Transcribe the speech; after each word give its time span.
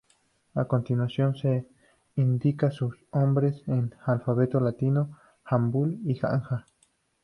A 0.55 0.65
continuación 0.65 1.35
se 1.35 1.67
indican 2.15 2.71
sus 2.71 2.95
nombres 3.13 3.61
en 3.67 3.93
alfabeto 4.07 4.59
latino, 4.59 5.15
Hangul, 5.43 5.99
y 6.05 6.17
Hanja. 6.25 6.65